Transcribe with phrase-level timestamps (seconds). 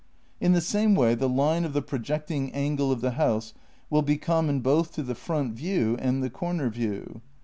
[0.39, 3.53] In the same way the line of the projecting angle of the house
[3.91, 7.21] will be common both to the front view and the comer view.